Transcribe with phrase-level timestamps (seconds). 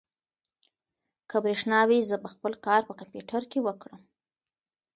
[1.29, 4.01] که برېښنا وي، زه به خپل کار په کمپیوټر کې وکړم.